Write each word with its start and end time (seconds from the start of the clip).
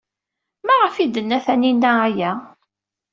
Maɣef 0.65 0.95
ay 0.95 1.07
d-tenna 1.09 1.39
Taninna 1.45 1.91
aya? 2.07 2.31